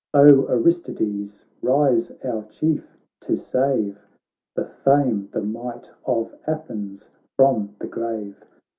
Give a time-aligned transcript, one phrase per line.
[0.15, 3.99] O Aristides, rise, our Chief I to save
[4.55, 8.43] The fame, the might of Athens from the grave.